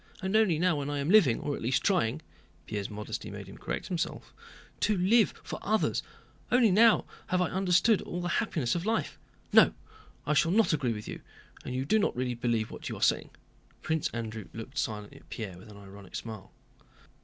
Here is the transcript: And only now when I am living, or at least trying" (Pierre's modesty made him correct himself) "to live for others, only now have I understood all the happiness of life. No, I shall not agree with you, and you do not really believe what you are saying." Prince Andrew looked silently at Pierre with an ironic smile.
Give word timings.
And 0.23 0.35
only 0.35 0.57
now 0.57 0.77
when 0.77 0.89
I 0.89 0.97
am 0.97 1.11
living, 1.11 1.39
or 1.39 1.55
at 1.55 1.61
least 1.61 1.83
trying" 1.83 2.23
(Pierre's 2.65 2.89
modesty 2.89 3.29
made 3.29 3.45
him 3.45 3.59
correct 3.59 3.85
himself) 3.87 4.33
"to 4.79 4.97
live 4.97 5.31
for 5.43 5.59
others, 5.61 6.01
only 6.51 6.71
now 6.71 7.05
have 7.27 7.39
I 7.39 7.51
understood 7.51 8.01
all 8.01 8.19
the 8.19 8.27
happiness 8.41 8.73
of 8.73 8.83
life. 8.83 9.19
No, 9.53 9.75
I 10.25 10.33
shall 10.33 10.53
not 10.53 10.73
agree 10.73 10.91
with 10.93 11.07
you, 11.07 11.21
and 11.63 11.75
you 11.75 11.85
do 11.85 11.99
not 11.99 12.15
really 12.15 12.33
believe 12.33 12.71
what 12.71 12.89
you 12.89 12.95
are 12.95 12.99
saying." 13.03 13.29
Prince 13.83 14.07
Andrew 14.09 14.45
looked 14.53 14.79
silently 14.79 15.17
at 15.19 15.29
Pierre 15.29 15.55
with 15.59 15.69
an 15.69 15.77
ironic 15.77 16.15
smile. 16.15 16.51